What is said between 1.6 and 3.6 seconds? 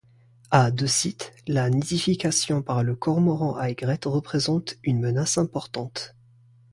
nidification par le Cormoran